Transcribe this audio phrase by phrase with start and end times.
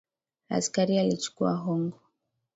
[0.49, 1.99] Askari alichukua hongo.